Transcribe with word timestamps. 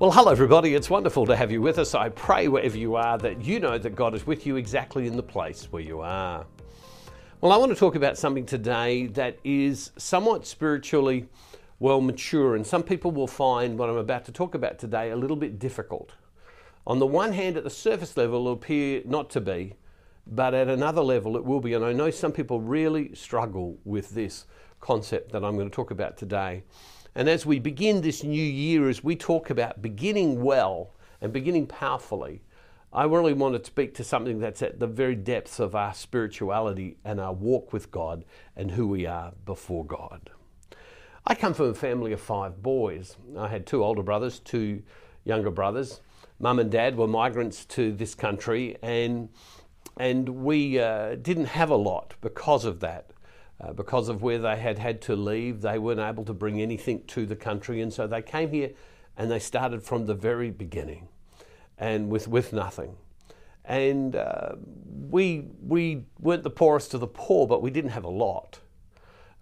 Well, 0.00 0.12
hello, 0.12 0.30
everybody. 0.30 0.76
It's 0.76 0.88
wonderful 0.88 1.26
to 1.26 1.34
have 1.34 1.50
you 1.50 1.60
with 1.60 1.76
us. 1.76 1.92
I 1.92 2.10
pray 2.10 2.46
wherever 2.46 2.78
you 2.78 2.94
are 2.94 3.18
that 3.18 3.44
you 3.44 3.58
know 3.58 3.78
that 3.78 3.96
God 3.96 4.14
is 4.14 4.24
with 4.24 4.46
you 4.46 4.54
exactly 4.54 5.08
in 5.08 5.16
the 5.16 5.24
place 5.24 5.66
where 5.72 5.82
you 5.82 6.02
are. 6.02 6.46
Well, 7.40 7.50
I 7.50 7.56
want 7.56 7.72
to 7.72 7.76
talk 7.76 7.96
about 7.96 8.16
something 8.16 8.46
today 8.46 9.08
that 9.08 9.38
is 9.42 9.90
somewhat 9.96 10.46
spiritually 10.46 11.26
well 11.80 12.00
mature, 12.00 12.54
and 12.54 12.64
some 12.64 12.84
people 12.84 13.10
will 13.10 13.26
find 13.26 13.76
what 13.76 13.90
I'm 13.90 13.96
about 13.96 14.24
to 14.26 14.32
talk 14.32 14.54
about 14.54 14.78
today 14.78 15.10
a 15.10 15.16
little 15.16 15.36
bit 15.36 15.58
difficult. 15.58 16.12
On 16.86 17.00
the 17.00 17.06
one 17.06 17.32
hand, 17.32 17.56
at 17.56 17.64
the 17.64 17.68
surface 17.70 18.16
level, 18.16 18.36
it'll 18.42 18.52
appear 18.52 19.02
not 19.04 19.30
to 19.30 19.40
be, 19.40 19.74
but 20.28 20.54
at 20.54 20.68
another 20.68 21.02
level, 21.02 21.36
it 21.36 21.44
will 21.44 21.60
be. 21.60 21.74
And 21.74 21.84
I 21.84 21.92
know 21.92 22.12
some 22.12 22.30
people 22.30 22.60
really 22.60 23.16
struggle 23.16 23.76
with 23.84 24.10
this 24.10 24.46
concept 24.80 25.32
that 25.32 25.44
I'm 25.44 25.56
going 25.56 25.68
to 25.68 25.74
talk 25.74 25.90
about 25.90 26.16
today. 26.16 26.62
And 27.14 27.28
as 27.28 27.44
we 27.44 27.58
begin 27.58 28.00
this 28.00 28.22
new 28.22 28.42
year, 28.42 28.88
as 28.88 29.02
we 29.02 29.16
talk 29.16 29.50
about 29.50 29.82
beginning 29.82 30.42
well 30.42 30.94
and 31.20 31.32
beginning 31.32 31.66
powerfully, 31.66 32.42
I 32.92 33.04
really 33.04 33.34
want 33.34 33.58
to 33.58 33.64
speak 33.64 33.94
to 33.94 34.04
something 34.04 34.38
that's 34.38 34.62
at 34.62 34.80
the 34.80 34.86
very 34.86 35.14
depths 35.14 35.58
of 35.58 35.74
our 35.74 35.92
spirituality 35.92 36.96
and 37.04 37.20
our 37.20 37.34
walk 37.34 37.72
with 37.72 37.90
God 37.90 38.24
and 38.56 38.70
who 38.70 38.88
we 38.88 39.04
are 39.04 39.32
before 39.44 39.84
God. 39.84 40.30
I 41.26 41.34
come 41.34 41.52
from 41.52 41.66
a 41.66 41.74
family 41.74 42.12
of 42.12 42.20
five 42.20 42.62
boys. 42.62 43.16
I 43.36 43.48
had 43.48 43.66
two 43.66 43.84
older 43.84 44.02
brothers, 44.02 44.38
two 44.38 44.82
younger 45.24 45.50
brothers. 45.50 46.00
Mum 46.40 46.58
and 46.58 46.70
dad 46.70 46.96
were 46.96 47.06
migrants 47.06 47.66
to 47.66 47.92
this 47.92 48.14
country, 48.14 48.78
and, 48.82 49.28
and 49.98 50.28
we 50.28 50.78
uh, 50.78 51.16
didn't 51.16 51.46
have 51.46 51.68
a 51.68 51.76
lot 51.76 52.14
because 52.22 52.64
of 52.64 52.80
that. 52.80 53.10
Uh, 53.60 53.72
because 53.72 54.08
of 54.08 54.22
where 54.22 54.38
they 54.38 54.56
had 54.56 54.78
had 54.78 55.00
to 55.02 55.16
leave, 55.16 55.60
they 55.62 55.78
weren't 55.78 55.98
able 55.98 56.24
to 56.24 56.32
bring 56.32 56.60
anything 56.60 57.02
to 57.06 57.26
the 57.26 57.34
country, 57.34 57.80
and 57.80 57.92
so 57.92 58.06
they 58.06 58.22
came 58.22 58.50
here 58.50 58.70
and 59.16 59.28
they 59.30 59.40
started 59.40 59.82
from 59.82 60.06
the 60.06 60.14
very 60.14 60.50
beginning 60.50 61.08
and 61.76 62.08
with, 62.08 62.28
with 62.28 62.52
nothing. 62.52 62.96
And 63.64 64.14
uh, 64.14 64.52
we, 65.10 65.48
we 65.60 66.04
weren't 66.20 66.44
the 66.44 66.50
poorest 66.50 66.94
of 66.94 67.00
the 67.00 67.08
poor, 67.08 67.46
but 67.46 67.60
we 67.60 67.70
didn't 67.70 67.90
have 67.90 68.04
a 68.04 68.10
lot 68.10 68.60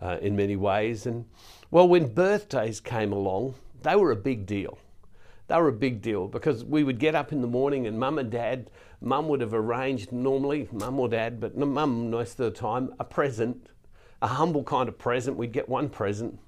uh, 0.01 0.17
in 0.21 0.35
many 0.35 0.57
ways. 0.57 1.07
And 1.07 1.27
well, 1.71 1.87
when 1.87 2.13
birthdays 2.13 2.81
came 2.81 3.13
along, 3.13 3.55
they 3.83 3.97
were 3.97 4.11
a 4.11 4.17
big 4.17 4.47
deal. 4.47 4.79
They 5.49 5.57
were 5.57 5.69
a 5.69 5.73
big 5.73 6.03
deal 6.03 6.27
because 6.27 6.65
we 6.65 6.83
would 6.83 6.99
get 6.99 7.15
up 7.15 7.31
in 7.33 7.41
the 7.41 7.47
morning 7.47 7.87
and 7.87 8.01
mum 8.01 8.19
and 8.19 8.31
dad, 8.31 8.71
mum 9.01 9.29
would 9.29 9.41
have 9.41 9.55
arranged 9.55 10.11
normally, 10.11 10.69
mum 10.73 10.99
or 10.99 11.09
dad, 11.09 11.39
but 11.39 11.57
mum 11.57 12.11
most 12.11 12.41
of 12.41 12.53
the 12.53 12.59
time, 12.59 12.95
a 12.99 13.05
present 13.05 13.69
a 14.23 14.27
humble 14.27 14.63
kind 14.63 14.89
of 14.89 14.99
present. 14.99 15.37
We'd 15.37 15.53
get 15.53 15.69
one 15.69 15.89
present. 15.89 16.39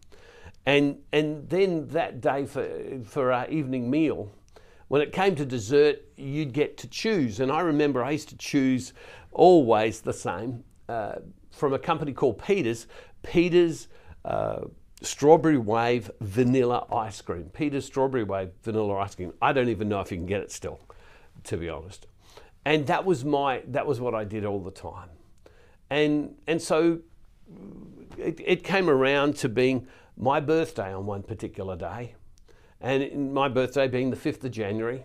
And, 0.66 0.98
and 1.12 1.48
then 1.48 1.88
that 1.88 2.20
day 2.20 2.44
for, 2.44 2.68
for 3.04 3.32
our 3.32 3.48
evening 3.48 3.90
meal, 3.90 4.30
when 4.88 5.02
it 5.02 5.12
came 5.12 5.34
to 5.36 5.44
dessert, 5.44 6.02
you'd 6.16 6.52
get 6.52 6.76
to 6.78 6.88
choose. 6.88 7.40
And 7.40 7.52
I 7.52 7.60
remember 7.60 8.02
I 8.02 8.12
used 8.12 8.30
to 8.30 8.36
choose 8.36 8.92
always 9.32 10.00
the 10.00 10.12
same 10.12 10.64
uh, 10.88 11.16
from 11.50 11.72
a 11.72 11.78
company 11.78 12.12
called 12.12 12.42
Peters. 12.42 12.86
Peters 13.22 13.88
uh, 14.24 14.60
Strawberry 15.02 15.58
Wave 15.58 16.10
Vanilla 16.20 16.86
Ice 16.92 17.20
Cream. 17.20 17.44
Peters 17.44 17.84
Strawberry 17.84 18.24
Wave 18.24 18.50
Vanilla 18.62 18.96
Ice 18.96 19.14
Cream. 19.14 19.32
I 19.40 19.52
don't 19.52 19.68
even 19.68 19.88
know 19.88 20.00
if 20.00 20.10
you 20.10 20.16
can 20.16 20.26
get 20.26 20.40
it 20.40 20.50
still, 20.50 20.80
to 21.44 21.56
be 21.56 21.68
honest. 21.68 22.06
And 22.64 22.86
that 22.88 23.04
was 23.04 23.24
my 23.24 23.62
that 23.68 23.86
was 23.86 24.00
what 24.00 24.14
I 24.14 24.24
did 24.24 24.44
all 24.44 24.60
the 24.60 24.70
time. 24.70 25.08
And 25.90 26.34
and 26.46 26.60
so 26.60 27.00
it, 28.18 28.40
it 28.44 28.64
came 28.64 28.88
around 28.90 29.36
to 29.36 29.48
being 29.48 29.86
my 30.16 30.40
birthday 30.40 30.92
on 30.92 31.06
one 31.06 31.22
particular 31.22 31.76
day. 31.76 32.14
And 32.80 33.34
my 33.34 33.48
birthday 33.48 33.88
being 33.88 34.10
the 34.10 34.16
5th 34.16 34.44
of 34.44 34.50
January, 34.52 35.04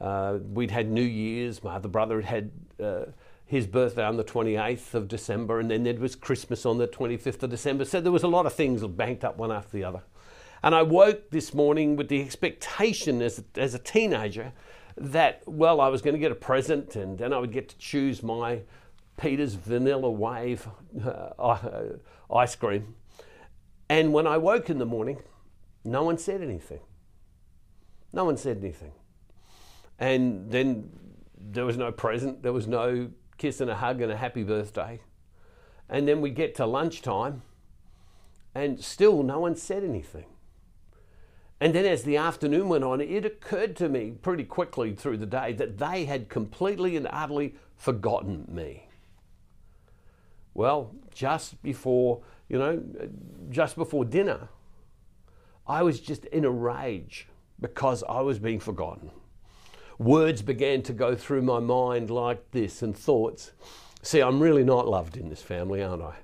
uh, 0.00 0.38
we'd 0.42 0.70
had 0.70 0.90
New 0.90 1.02
Year's. 1.02 1.62
My 1.62 1.76
other 1.76 1.88
brother 1.88 2.20
had 2.20 2.50
had 2.78 2.84
uh, 2.84 3.04
his 3.44 3.66
birthday 3.66 4.04
on 4.04 4.16
the 4.16 4.24
28th 4.24 4.94
of 4.94 5.08
December, 5.08 5.60
and 5.60 5.70
then 5.70 5.84
there 5.84 5.94
was 5.94 6.16
Christmas 6.16 6.64
on 6.64 6.78
the 6.78 6.88
25th 6.88 7.42
of 7.42 7.50
December. 7.50 7.84
So 7.84 8.00
there 8.00 8.10
was 8.10 8.22
a 8.22 8.28
lot 8.28 8.46
of 8.46 8.54
things 8.54 8.84
banked 8.86 9.24
up 9.24 9.36
one 9.36 9.52
after 9.52 9.76
the 9.76 9.84
other. 9.84 10.02
And 10.62 10.74
I 10.74 10.82
woke 10.82 11.30
this 11.30 11.52
morning 11.52 11.96
with 11.96 12.08
the 12.08 12.22
expectation 12.22 13.20
as, 13.20 13.42
as 13.56 13.74
a 13.74 13.78
teenager 13.78 14.52
that, 14.96 15.42
well, 15.46 15.80
I 15.80 15.88
was 15.88 16.02
going 16.02 16.14
to 16.14 16.20
get 16.20 16.32
a 16.32 16.36
present 16.36 16.96
and 16.96 17.18
then 17.18 17.32
I 17.32 17.38
would 17.38 17.52
get 17.52 17.68
to 17.70 17.78
choose 17.78 18.22
my 18.22 18.62
Peters 19.16 19.54
Vanilla 19.54 20.10
Wave 20.10 20.66
uh, 21.04 21.08
uh, 21.38 21.82
ice 22.34 22.54
cream. 22.56 22.94
And 23.88 24.12
when 24.12 24.26
I 24.26 24.38
woke 24.38 24.70
in 24.70 24.78
the 24.78 24.86
morning, 24.86 25.22
no 25.84 26.02
one 26.02 26.18
said 26.18 26.40
anything. 26.40 26.80
No 28.12 28.24
one 28.24 28.36
said 28.36 28.58
anything. 28.58 28.92
And 29.98 30.50
then 30.50 30.90
there 31.36 31.64
was 31.64 31.76
no 31.76 31.92
present, 31.92 32.42
there 32.42 32.52
was 32.52 32.66
no 32.66 33.10
kiss 33.38 33.60
and 33.60 33.70
a 33.70 33.74
hug 33.74 34.00
and 34.00 34.10
a 34.10 34.16
happy 34.16 34.42
birthday. 34.42 35.00
And 35.88 36.08
then 36.08 36.20
we 36.20 36.30
get 36.30 36.54
to 36.56 36.66
lunchtime, 36.66 37.42
and 38.54 38.82
still 38.82 39.22
no 39.22 39.40
one 39.40 39.56
said 39.56 39.84
anything. 39.84 40.26
And 41.60 41.74
then 41.74 41.84
as 41.84 42.02
the 42.02 42.16
afternoon 42.16 42.68
went 42.68 42.82
on, 42.82 43.00
it 43.00 43.24
occurred 43.24 43.76
to 43.76 43.88
me 43.88 44.10
pretty 44.10 44.44
quickly 44.44 44.94
through 44.94 45.18
the 45.18 45.26
day 45.26 45.52
that 45.52 45.78
they 45.78 46.06
had 46.06 46.28
completely 46.28 46.96
and 46.96 47.06
utterly 47.10 47.54
forgotten 47.76 48.46
me. 48.48 48.88
Well, 50.54 50.94
just 51.14 51.62
before, 51.62 52.22
you 52.48 52.58
know, 52.58 52.82
just 53.50 53.76
before 53.76 54.04
dinner, 54.04 54.48
I 55.66 55.82
was 55.82 56.00
just 56.00 56.24
in 56.26 56.44
a 56.44 56.50
rage 56.50 57.28
because 57.60 58.02
I 58.08 58.20
was 58.20 58.38
being 58.38 58.60
forgotten. 58.60 59.10
Words 59.98 60.42
began 60.42 60.82
to 60.82 60.92
go 60.92 61.14
through 61.14 61.42
my 61.42 61.60
mind 61.60 62.10
like 62.10 62.50
this 62.50 62.82
and 62.82 62.96
thoughts. 62.96 63.52
See, 64.02 64.20
I'm 64.20 64.40
really 64.40 64.64
not 64.64 64.88
loved 64.88 65.16
in 65.16 65.28
this 65.28 65.42
family, 65.42 65.82
aren't 65.82 66.02
I? 66.02 66.16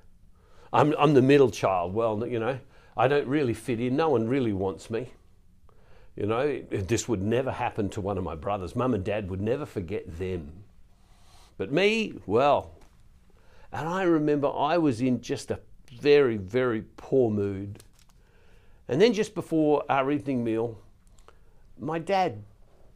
I'm, 0.72 0.94
I'm 0.98 1.14
the 1.14 1.22
middle 1.22 1.50
child. 1.50 1.94
Well, 1.94 2.26
you 2.26 2.40
know, 2.40 2.58
I 2.96 3.08
don't 3.08 3.28
really 3.28 3.54
fit 3.54 3.80
in. 3.80 3.96
No 3.96 4.10
one 4.10 4.26
really 4.26 4.52
wants 4.52 4.90
me. 4.90 5.12
You 6.16 6.26
know, 6.26 6.60
this 6.70 7.08
would 7.08 7.22
never 7.22 7.52
happen 7.52 7.88
to 7.90 8.00
one 8.00 8.18
of 8.18 8.24
my 8.24 8.34
brothers. 8.34 8.74
Mum 8.74 8.92
and 8.92 9.04
dad 9.04 9.30
would 9.30 9.40
never 9.40 9.64
forget 9.64 10.18
them. 10.18 10.64
But 11.56 11.72
me, 11.72 12.14
well, 12.26 12.72
and 13.72 13.88
I 13.88 14.02
remember 14.02 14.48
I 14.48 14.78
was 14.78 15.00
in 15.00 15.20
just 15.20 15.50
a 15.50 15.60
very, 16.00 16.36
very 16.36 16.84
poor 16.96 17.30
mood. 17.30 17.82
And 18.88 19.00
then 19.00 19.12
just 19.12 19.34
before 19.34 19.84
our 19.88 20.10
evening 20.10 20.42
meal, 20.42 20.78
my 21.78 21.98
dad 21.98 22.44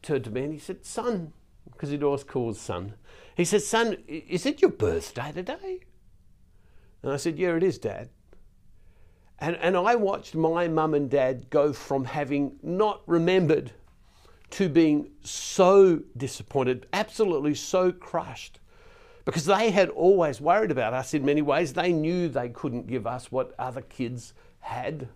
turned 0.01 0.23
to 0.25 0.31
me 0.31 0.43
and 0.43 0.53
he 0.53 0.59
said, 0.59 0.85
Son, 0.85 1.33
because 1.71 1.89
he'd 1.89 2.03
always 2.03 2.23
called 2.23 2.57
son, 2.57 2.95
he 3.35 3.45
said, 3.45 3.61
Son, 3.61 3.97
is 4.07 4.45
it 4.45 4.61
your 4.61 4.71
birthday 4.71 5.31
today? 5.31 5.79
And 7.01 7.11
I 7.11 7.17
said, 7.17 7.37
Yeah, 7.37 7.55
it 7.55 7.63
is, 7.63 7.77
Dad. 7.77 8.09
And, 9.39 9.55
and 9.57 9.75
I 9.75 9.95
watched 9.95 10.35
my 10.35 10.67
mum 10.67 10.93
and 10.93 11.09
dad 11.09 11.49
go 11.49 11.73
from 11.73 12.05
having 12.05 12.57
not 12.61 13.01
remembered 13.05 13.71
to 14.51 14.69
being 14.69 15.09
so 15.23 16.01
disappointed, 16.15 16.85
absolutely 16.93 17.55
so 17.55 17.91
crushed 17.91 18.59
because 19.25 19.45
they 19.45 19.71
had 19.71 19.89
always 19.89 20.41
worried 20.41 20.71
about 20.71 20.93
us 20.93 21.13
in 21.13 21.25
many 21.25 21.41
ways. 21.41 21.73
They 21.73 21.93
knew 21.93 22.27
they 22.27 22.49
couldn't 22.49 22.87
give 22.87 23.07
us 23.07 23.31
what 23.31 23.53
other 23.57 23.81
kids 23.81 24.33
had. 24.59 25.07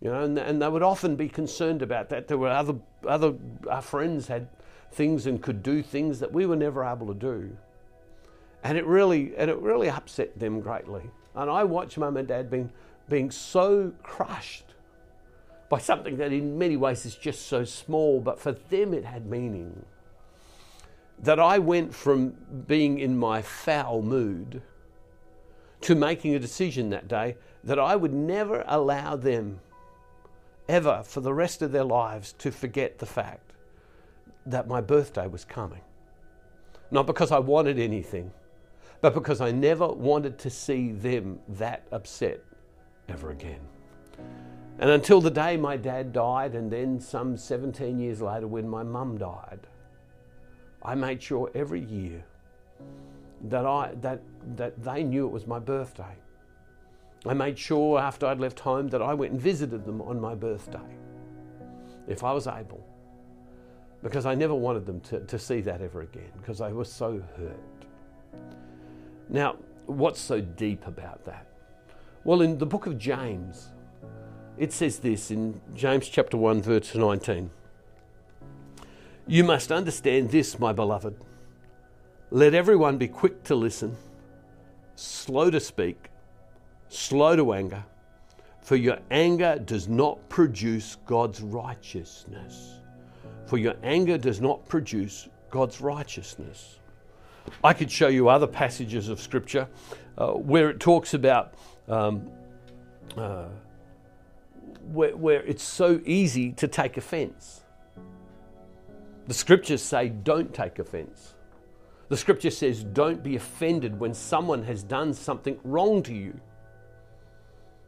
You 0.00 0.10
know, 0.10 0.22
and, 0.22 0.38
and 0.38 0.62
they 0.62 0.68
would 0.68 0.82
often 0.82 1.16
be 1.16 1.28
concerned 1.28 1.82
about 1.82 2.10
that. 2.10 2.28
There 2.28 2.38
were 2.38 2.50
other, 2.50 2.74
other 3.06 3.34
our 3.68 3.82
friends 3.82 4.28
had 4.28 4.48
things 4.92 5.26
and 5.26 5.42
could 5.42 5.62
do 5.62 5.82
things 5.82 6.20
that 6.20 6.32
we 6.32 6.46
were 6.46 6.56
never 6.56 6.84
able 6.84 7.06
to 7.08 7.14
do. 7.14 7.56
And 8.62 8.76
it 8.76 8.86
really, 8.86 9.34
and 9.36 9.50
it 9.50 9.58
really 9.58 9.88
upset 9.88 10.38
them 10.38 10.60
greatly. 10.60 11.10
And 11.34 11.50
I 11.50 11.64
watched 11.64 11.98
mum 11.98 12.16
and 12.16 12.28
dad 12.28 12.50
being, 12.50 12.70
being 13.08 13.30
so 13.30 13.92
crushed 14.02 14.64
by 15.68 15.78
something 15.78 16.16
that 16.16 16.32
in 16.32 16.58
many 16.58 16.76
ways 16.76 17.04
is 17.04 17.14
just 17.14 17.46
so 17.46 17.64
small, 17.64 18.20
but 18.20 18.40
for 18.40 18.52
them 18.52 18.94
it 18.94 19.04
had 19.04 19.26
meaning 19.26 19.84
that 21.22 21.40
I 21.40 21.58
went 21.58 21.94
from 21.94 22.34
being 22.66 22.98
in 22.98 23.16
my 23.18 23.42
foul 23.42 24.02
mood 24.02 24.62
to 25.80 25.94
making 25.94 26.34
a 26.34 26.38
decision 26.38 26.90
that 26.90 27.08
day 27.08 27.36
that 27.64 27.78
I 27.78 27.96
would 27.96 28.12
never 28.12 28.64
allow 28.66 29.16
them 29.16 29.60
ever 30.68 31.02
for 31.04 31.20
the 31.20 31.32
rest 31.32 31.62
of 31.62 31.72
their 31.72 31.84
lives 31.84 32.32
to 32.34 32.50
forget 32.50 32.98
the 32.98 33.06
fact 33.06 33.52
that 34.46 34.68
my 34.68 34.80
birthday 34.80 35.26
was 35.26 35.44
coming. 35.44 35.80
Not 36.90 37.06
because 37.06 37.32
I 37.32 37.38
wanted 37.38 37.78
anything, 37.78 38.30
but 39.00 39.14
because 39.14 39.40
I 39.40 39.50
never 39.50 39.88
wanted 39.88 40.38
to 40.40 40.50
see 40.50 40.92
them 40.92 41.38
that 41.48 41.86
upset 41.92 42.40
ever 43.08 43.30
again. 43.30 43.60
And 44.78 44.90
until 44.90 45.20
the 45.20 45.30
day 45.30 45.56
my 45.56 45.76
dad 45.76 46.12
died, 46.12 46.54
and 46.54 46.70
then 46.70 47.00
some 47.00 47.36
17 47.36 47.98
years 47.98 48.22
later 48.22 48.46
when 48.46 48.68
my 48.68 48.82
mum 48.82 49.18
died, 49.18 49.60
I 50.82 50.94
made 50.94 51.22
sure 51.22 51.50
every 51.54 51.84
year 51.84 52.24
that, 53.44 53.66
I, 53.66 53.94
that, 54.00 54.22
that 54.56 54.82
they 54.82 55.02
knew 55.02 55.26
it 55.26 55.32
was 55.32 55.46
my 55.46 55.58
birthday. 55.58 56.16
I 57.26 57.34
made 57.34 57.58
sure 57.58 57.98
after 57.98 58.26
I'd 58.26 58.40
left 58.40 58.60
home 58.60 58.88
that 58.88 59.02
I 59.02 59.14
went 59.14 59.32
and 59.32 59.40
visited 59.40 59.84
them 59.84 60.00
on 60.02 60.20
my 60.20 60.34
birthday, 60.34 60.96
if 62.06 62.24
I 62.24 62.32
was 62.32 62.46
able. 62.46 62.84
because 64.02 64.26
I 64.26 64.34
never 64.34 64.54
wanted 64.54 64.86
them 64.86 65.00
to, 65.02 65.20
to 65.20 65.38
see 65.38 65.60
that 65.62 65.80
ever 65.80 66.02
again 66.02 66.30
because 66.40 66.60
I 66.60 66.72
was 66.72 66.90
so 66.90 67.22
hurt. 67.36 67.86
Now, 69.28 69.56
what's 69.86 70.20
so 70.20 70.40
deep 70.40 70.86
about 70.86 71.24
that? 71.24 71.46
Well, 72.24 72.42
in 72.42 72.58
the 72.58 72.66
book 72.66 72.86
of 72.86 72.98
James, 72.98 73.68
it 74.56 74.72
says 74.72 74.98
this 74.98 75.30
in 75.30 75.60
James 75.74 76.08
chapter 76.08 76.36
1, 76.36 76.62
verse 76.62 76.94
19. 76.94 77.50
You 79.28 79.44
must 79.44 79.70
understand 79.70 80.30
this, 80.30 80.58
my 80.58 80.72
beloved. 80.72 81.14
Let 82.30 82.54
everyone 82.54 82.96
be 82.96 83.08
quick 83.08 83.44
to 83.44 83.54
listen, 83.54 83.94
slow 84.96 85.50
to 85.50 85.60
speak, 85.60 86.08
slow 86.88 87.36
to 87.36 87.52
anger, 87.52 87.84
for 88.62 88.76
your 88.76 88.98
anger 89.10 89.58
does 89.58 89.86
not 89.86 90.26
produce 90.30 90.96
God's 91.04 91.42
righteousness. 91.42 92.80
For 93.44 93.58
your 93.58 93.74
anger 93.82 94.16
does 94.16 94.40
not 94.40 94.66
produce 94.66 95.28
God's 95.50 95.78
righteousness. 95.82 96.78
I 97.62 97.74
could 97.74 97.90
show 97.90 98.08
you 98.08 98.30
other 98.30 98.46
passages 98.46 99.10
of 99.10 99.20
Scripture 99.20 99.68
uh, 100.16 100.32
where 100.32 100.70
it 100.70 100.80
talks 100.80 101.12
about 101.12 101.52
um, 101.86 102.30
uh, 103.14 103.44
where, 104.90 105.14
where 105.14 105.42
it's 105.42 105.62
so 105.62 106.00
easy 106.06 106.52
to 106.52 106.66
take 106.66 106.96
offense. 106.96 107.60
The 109.28 109.34
Scriptures 109.34 109.82
say, 109.82 110.08
don't 110.08 110.52
take 110.54 110.78
offense. 110.78 111.34
The 112.08 112.16
Scripture 112.16 112.50
says, 112.50 112.82
don't 112.82 113.22
be 113.22 113.36
offended 113.36 114.00
when 114.00 114.14
someone 114.14 114.62
has 114.64 114.82
done 114.82 115.12
something 115.12 115.60
wrong 115.64 116.02
to 116.04 116.14
you. 116.14 116.40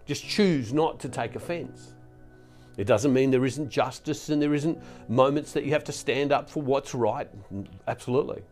Just 0.04 0.22
choose 0.22 0.74
not 0.74 1.00
to 1.00 1.08
take 1.08 1.36
offense. 1.36 1.94
It 2.76 2.84
doesn't 2.84 3.14
mean 3.14 3.30
there 3.30 3.46
isn't 3.46 3.70
justice 3.70 4.28
and 4.28 4.40
there 4.40 4.52
isn't 4.52 4.78
moments 5.08 5.52
that 5.52 5.64
you 5.64 5.72
have 5.72 5.84
to 5.84 5.92
stand 5.92 6.30
up 6.30 6.50
for 6.50 6.62
what's 6.62 6.94
right. 6.94 7.28
Absolutely. 7.88 8.42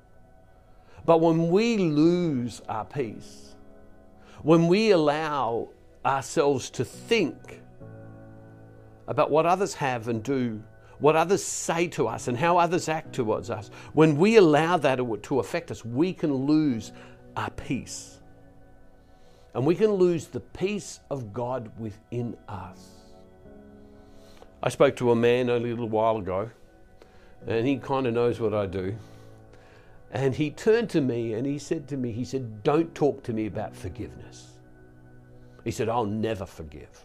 But 1.04 1.20
when 1.20 1.50
we 1.50 1.76
lose 1.76 2.62
our 2.70 2.86
peace, 2.86 3.54
when 4.42 4.66
we 4.66 4.92
allow 4.92 5.68
ourselves 6.06 6.70
to 6.70 6.86
think 6.86 7.60
about 9.06 9.30
what 9.30 9.44
others 9.44 9.74
have 9.74 10.08
and 10.08 10.22
do, 10.22 10.62
what 10.98 11.16
others 11.16 11.42
say 11.44 11.86
to 11.88 12.08
us, 12.08 12.28
and 12.28 12.36
how 12.36 12.58
others 12.58 12.88
act 12.88 13.14
towards 13.14 13.50
us, 13.50 13.70
when 13.92 14.16
we 14.16 14.36
allow 14.36 14.76
that 14.78 14.96
to 15.22 15.38
affect 15.40 15.70
us, 15.70 15.84
we 15.84 16.12
can 16.12 16.32
lose 16.32 16.92
our 17.36 17.50
peace. 17.50 18.18
And 19.54 19.64
we 19.64 19.74
can 19.74 19.92
lose 19.92 20.26
the 20.26 20.40
peace 20.40 21.00
of 21.10 21.32
God 21.32 21.70
within 21.78 22.36
us. 22.48 22.98
I 24.62 24.68
spoke 24.68 24.96
to 24.96 25.12
a 25.12 25.16
man 25.16 25.50
only 25.50 25.70
a 25.70 25.72
little 25.72 25.88
while 25.88 26.16
ago, 26.16 26.50
and 27.46 27.66
he 27.66 27.76
kind 27.76 28.06
of 28.06 28.14
knows 28.14 28.40
what 28.40 28.54
I 28.54 28.66
do. 28.66 28.96
And 30.10 30.34
he 30.34 30.50
turned 30.50 30.90
to 30.90 31.00
me 31.00 31.34
and 31.34 31.46
he 31.46 31.58
said 31.58 31.86
to 31.88 31.96
me, 31.96 32.12
he 32.12 32.24
said, 32.24 32.62
Don't 32.62 32.94
talk 32.94 33.22
to 33.24 33.32
me 33.32 33.46
about 33.46 33.76
forgiveness. 33.76 34.52
He 35.64 35.70
said, 35.70 35.88
I'll 35.88 36.06
never 36.06 36.46
forgive. 36.46 37.04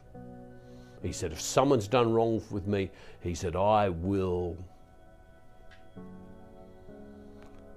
He 1.04 1.12
said, 1.12 1.32
If 1.32 1.40
someone's 1.40 1.88
done 1.88 2.12
wrong 2.12 2.42
with 2.50 2.66
me, 2.66 2.90
he 3.22 3.36
said, 3.36 3.56
I 3.56 3.90
will. 3.90 4.58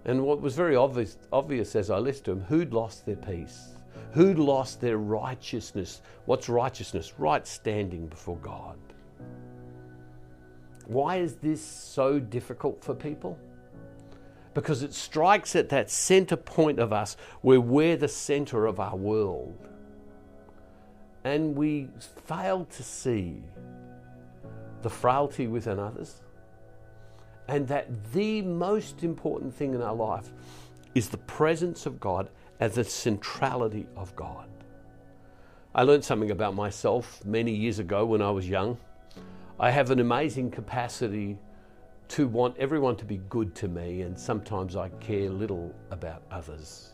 And 0.07 0.23
what 0.23 0.41
was 0.41 0.55
very 0.55 0.77
obvious, 0.77 1.19
obvious 1.33 1.77
as 1.77 1.91
I 1.91 1.99
listened 1.99 2.25
to 2.27 2.33
him, 2.33 2.41
who'd 2.43 2.73
lost 2.73 3.05
their 3.05 3.17
peace? 3.17 3.75
Who'd 4.13 4.39
lost 4.39 4.81
their 4.81 4.97
righteousness? 4.97 6.01
What's 6.25 6.49
righteousness? 6.49 7.19
Right 7.19 7.47
standing 7.47 8.07
before 8.07 8.37
God. 8.39 8.79
Why 10.87 11.17
is 11.17 11.35
this 11.35 11.61
so 11.61 12.19
difficult 12.19 12.83
for 12.83 12.95
people? 12.95 13.37
because 14.57 14.83
it 14.83 14.95
strikes 14.95 15.55
at 15.55 15.69
that 15.69 15.91
center 15.91 16.35
point 16.35 16.79
of 16.79 16.91
us 16.91 17.19
where 17.43 17.61
we're 17.61 17.99
the 17.99 18.09
center 18.09 18.65
of 18.65 18.81
our 18.81 18.97
world. 18.97 19.55
And 21.27 21.57
we 21.57 21.89
fail 22.27 22.67
to 22.67 22.83
see 22.85 23.43
the 24.83 24.89
frailty 24.89 25.49
within 25.49 25.81
others, 25.81 26.21
and 27.49 27.67
that 27.67 28.13
the 28.13 28.43
most 28.43 29.03
important 29.03 29.53
thing 29.53 29.75
in 29.75 29.83
our 29.83 29.93
life 29.93 30.31
is 30.95 31.09
the 31.09 31.19
presence 31.19 31.85
of 31.85 31.99
God 31.99 32.31
and 32.61 32.73
the 32.73 32.85
centrality 32.85 33.89
of 33.97 34.15
God. 34.15 34.49
I 35.75 35.83
learned 35.83 36.05
something 36.05 36.31
about 36.31 36.55
myself 36.55 37.21
many 37.25 37.51
years 37.51 37.81
ago 37.81 38.07
when 38.07 38.23
I 38.23 38.31
was 38.31 38.49
young. 38.49 38.79
I 39.59 39.73
have 39.73 39.91
an 39.91 39.99
amazing 39.99 40.53
capacity 40.53 41.39
to 42.07 42.29
want 42.29 42.57
everyone 42.57 42.95
to 42.99 43.05
be 43.05 43.17
good 43.29 43.53
to 43.57 43.67
me, 43.67 44.03
and 44.03 44.17
sometimes 44.17 44.77
I 44.77 44.91
care 45.01 45.29
little 45.29 45.75
about 45.91 46.23
others 46.31 46.93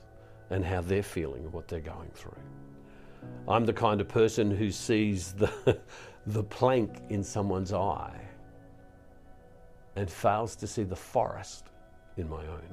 and 0.49 0.65
how 0.65 0.81
they're 0.81 1.03
feeling 1.03 1.45
and 1.45 1.53
what 1.53 1.69
they're 1.69 1.81
going 1.81 2.11
through. 2.15 2.33
I'm 3.49 3.65
the 3.65 3.73
kind 3.73 4.01
of 4.01 4.09
person 4.09 4.51
who 4.51 4.71
sees 4.71 5.33
the, 5.33 5.81
the 6.27 6.43
plank 6.45 7.03
in 7.09 7.23
someone's 7.23 7.73
eye 7.73 8.21
and 9.97 10.11
fails 10.11 10.57
to 10.57 10.67
see 10.67 10.85
the 10.85 10.97
forest 10.97 11.67
in 12.17 12.29
my 12.29 12.47
own. 12.47 12.69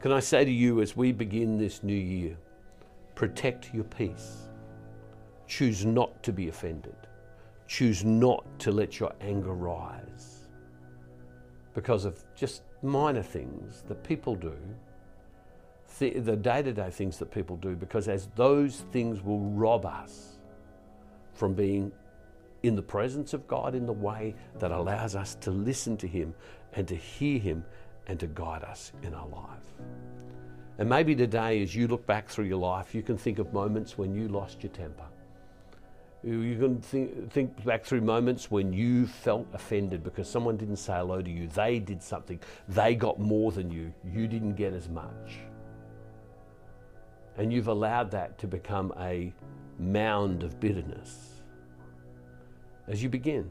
Can 0.00 0.12
I 0.12 0.20
say 0.20 0.44
to 0.44 0.50
you 0.50 0.80
as 0.80 0.96
we 0.96 1.12
begin 1.12 1.58
this 1.58 1.82
new 1.82 1.94
year, 1.94 2.36
protect 3.14 3.72
your 3.72 3.84
peace. 3.84 4.48
Choose 5.46 5.84
not 5.84 6.22
to 6.22 6.32
be 6.32 6.48
offended. 6.48 6.96
Choose 7.66 8.04
not 8.04 8.44
to 8.60 8.72
let 8.72 8.98
your 8.98 9.12
anger 9.20 9.54
rise 9.54 10.48
because 11.74 12.04
of 12.04 12.22
just 12.34 12.62
minor 12.82 13.22
things 13.22 13.84
that 13.88 14.02
people 14.02 14.34
do, 14.34 14.56
the 15.98 16.36
day 16.36 16.62
to 16.62 16.72
day 16.72 16.90
things 16.90 17.18
that 17.18 17.30
people 17.30 17.56
do, 17.56 17.74
because 17.74 18.08
as 18.08 18.28
those 18.36 18.84
things 18.92 19.22
will 19.22 19.40
rob 19.40 19.86
us 19.86 20.38
from 21.34 21.54
being 21.54 21.92
in 22.62 22.76
the 22.76 22.82
presence 22.82 23.34
of 23.34 23.46
God 23.48 23.74
in 23.74 23.86
the 23.86 23.92
way 23.92 24.34
that 24.58 24.70
allows 24.70 25.16
us 25.16 25.34
to 25.36 25.50
listen 25.50 25.96
to 25.98 26.06
Him 26.06 26.34
and 26.74 26.86
to 26.88 26.94
hear 26.94 27.38
Him 27.38 27.64
and 28.06 28.18
to 28.20 28.26
guide 28.26 28.62
us 28.62 28.92
in 29.02 29.14
our 29.14 29.28
life. 29.28 29.72
And 30.78 30.88
maybe 30.88 31.14
today, 31.14 31.62
as 31.62 31.74
you 31.74 31.88
look 31.88 32.06
back 32.06 32.28
through 32.28 32.46
your 32.46 32.58
life, 32.58 32.94
you 32.94 33.02
can 33.02 33.16
think 33.16 33.38
of 33.38 33.52
moments 33.52 33.98
when 33.98 34.14
you 34.14 34.28
lost 34.28 34.62
your 34.62 34.72
temper 34.72 35.04
you 36.24 36.56
can 36.56 36.80
think, 36.80 37.32
think 37.32 37.64
back 37.64 37.84
through 37.84 38.00
moments 38.00 38.50
when 38.50 38.72
you 38.72 39.06
felt 39.06 39.46
offended 39.52 40.04
because 40.04 40.28
someone 40.28 40.56
didn't 40.56 40.76
say 40.76 40.92
hello 40.92 41.20
to 41.20 41.30
you. 41.30 41.48
They 41.48 41.80
did 41.80 42.02
something. 42.02 42.38
They 42.68 42.94
got 42.94 43.18
more 43.18 43.50
than 43.50 43.70
you. 43.70 43.92
You 44.04 44.28
didn't 44.28 44.54
get 44.54 44.72
as 44.72 44.88
much. 44.88 45.40
And 47.36 47.52
you've 47.52 47.68
allowed 47.68 48.10
that 48.10 48.38
to 48.38 48.46
become 48.46 48.92
a 48.98 49.32
mound 49.78 50.42
of 50.42 50.60
bitterness. 50.60 51.42
As 52.88 53.02
you 53.02 53.08
begin 53.08 53.50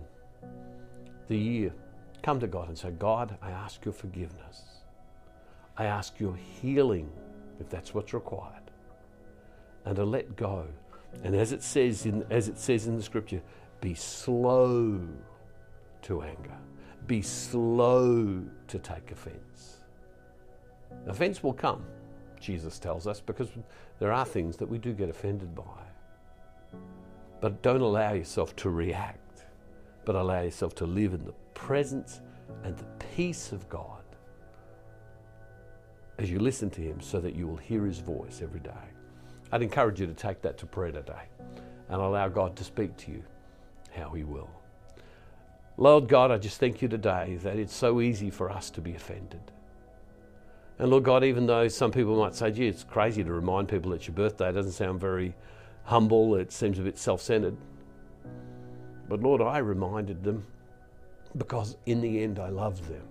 the 1.27 1.37
year, 1.37 1.73
come 2.21 2.39
to 2.39 2.47
God 2.47 2.67
and 2.67 2.77
say, 2.77 2.91
God, 2.91 3.37
I 3.41 3.51
ask 3.51 3.83
your 3.85 3.93
forgiveness. 3.93 4.61
I 5.77 5.85
ask 5.85 6.19
your 6.19 6.35
healing, 6.35 7.09
if 7.59 7.69
that's 7.69 7.93
what's 7.93 8.13
required, 8.13 8.71
and 9.85 9.95
to 9.95 10.03
let 10.03 10.35
go 10.35 10.67
and 11.23 11.35
as 11.35 11.51
it 11.51 11.63
says 11.63 12.05
in, 12.05 12.25
as 12.29 12.47
it 12.47 12.57
says 12.57 12.87
in 12.87 12.95
the 12.95 13.03
scripture, 13.03 13.41
be 13.79 13.93
slow 13.93 14.99
to 16.03 16.21
anger. 16.21 16.57
Be 17.07 17.21
slow 17.21 18.43
to 18.67 18.79
take 18.79 19.11
offense. 19.11 19.81
Offense 21.07 21.43
will 21.43 21.53
come, 21.53 21.83
Jesus 22.41 22.79
tells 22.79 23.07
us, 23.07 23.21
because 23.21 23.49
there 23.99 24.11
are 24.11 24.25
things 24.25 24.57
that 24.57 24.67
we 24.67 24.77
do 24.77 24.93
get 24.93 25.09
offended 25.09 25.55
by. 25.55 25.63
But 27.39 27.61
don't 27.61 27.81
allow 27.81 28.13
yourself 28.13 28.55
to 28.57 28.69
react, 28.69 29.45
but 30.05 30.15
allow 30.15 30.41
yourself 30.41 30.75
to 30.75 30.85
live 30.85 31.13
in 31.13 31.25
the 31.25 31.33
presence 31.53 32.21
and 32.63 32.75
the 32.77 32.85
peace 33.15 33.51
of 33.51 33.67
God 33.69 34.03
as 36.17 36.29
you 36.29 36.39
listen 36.39 36.69
to 36.71 36.81
Him 36.81 37.01
so 37.01 37.19
that 37.19 37.35
you 37.35 37.47
will 37.47 37.57
hear 37.57 37.85
His 37.85 37.99
voice 37.99 38.41
every 38.43 38.59
day. 38.59 38.71
I'd 39.51 39.63
encourage 39.63 39.99
you 39.99 40.07
to 40.07 40.13
take 40.13 40.41
that 40.43 40.57
to 40.59 40.65
prayer 40.65 40.91
today 40.91 41.29
and 41.89 42.01
allow 42.01 42.27
God 42.29 42.55
to 42.57 42.63
speak 42.63 42.95
to 42.97 43.11
you 43.11 43.23
how 43.93 44.09
He 44.11 44.23
will. 44.23 44.49
Lord 45.77 46.07
God, 46.07 46.31
I 46.31 46.37
just 46.37 46.59
thank 46.59 46.81
you 46.81 46.87
today 46.87 47.37
that 47.41 47.57
it's 47.57 47.75
so 47.75 48.01
easy 48.01 48.29
for 48.29 48.51
us 48.51 48.69
to 48.71 48.81
be 48.81 48.93
offended. 48.93 49.41
And 50.81 50.89
Lord 50.89 51.03
God, 51.03 51.23
even 51.23 51.45
though 51.45 51.67
some 51.67 51.91
people 51.91 52.17
might 52.17 52.33
say, 52.33 52.49
gee, 52.49 52.67
it's 52.67 52.83
crazy 52.83 53.23
to 53.23 53.31
remind 53.31 53.67
people 53.67 53.93
it's 53.93 54.07
your 54.07 54.15
birthday, 54.15 54.49
it 54.49 54.53
doesn't 54.53 54.71
sound 54.71 54.99
very 54.99 55.35
humble, 55.83 56.33
it 56.33 56.51
seems 56.51 56.79
a 56.79 56.81
bit 56.81 56.97
self 56.97 57.21
centered. 57.21 57.55
But 59.07 59.21
Lord, 59.21 59.43
I 59.43 59.59
reminded 59.59 60.23
them 60.23 60.43
because 61.37 61.77
in 61.85 62.01
the 62.01 62.23
end 62.23 62.39
I 62.39 62.49
loved 62.49 62.85
them. 62.85 63.03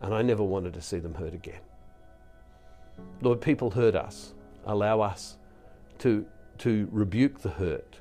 And 0.00 0.14
I 0.14 0.22
never 0.22 0.44
wanted 0.44 0.74
to 0.74 0.80
see 0.80 1.00
them 1.00 1.12
hurt 1.12 1.34
again. 1.34 1.60
Lord, 3.20 3.40
people 3.40 3.72
hurt 3.72 3.96
us 3.96 4.32
allow 4.64 5.00
us 5.00 5.38
to, 5.98 6.24
to 6.58 6.88
rebuke 6.92 7.40
the 7.40 7.48
hurt 7.48 7.98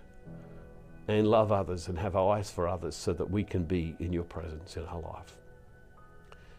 and 1.08 1.28
love 1.28 1.52
others 1.52 1.88
and 1.88 1.98
have 1.98 2.16
eyes 2.16 2.52
for 2.52 2.68
others 2.68 2.96
so 2.96 3.14
that 3.14 3.32
we 3.32 3.44
can 3.44 3.64
be 3.64 3.96
in 4.00 4.14
your 4.14 4.26
presence 4.26 4.78
in 4.78 4.86
our 4.86 5.02
life. 5.02 5.38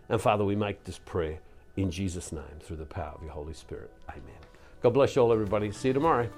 And 0.09 0.21
Father, 0.21 0.45
we 0.45 0.57
make 0.57 0.85
this 0.85 0.99
prayer 0.99 1.39
in 1.77 1.91
Jesus' 1.91 2.33
name 2.33 2.45
through 2.61 2.77
the 2.77 2.85
power 2.85 3.15
of 3.17 3.23
your 3.23 3.33
Holy 3.33 3.55
Spirit. 3.55 3.91
Amen. 4.09 4.23
God 4.83 4.91
bless 4.95 5.17
you 5.17 5.23
all, 5.23 5.33
everybody. 5.33 5.73
See 5.73 5.89
you 5.89 5.95
tomorrow. 5.95 6.29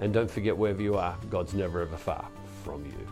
And 0.00 0.12
don't 0.12 0.30
forget, 0.30 0.56
wherever 0.56 0.82
you 0.82 0.96
are, 0.96 1.16
God's 1.30 1.54
never 1.54 1.80
ever 1.80 1.96
far 1.96 2.28
from 2.64 2.84
you. 2.84 3.06